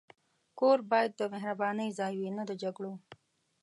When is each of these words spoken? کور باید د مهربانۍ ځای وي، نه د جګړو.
کور 0.59 0.79
باید 0.91 1.11
د 1.17 1.21
مهربانۍ 1.33 1.89
ځای 1.99 2.13
وي، 2.19 2.29
نه 2.37 2.43
د 2.49 2.51
جګړو. 2.61 2.93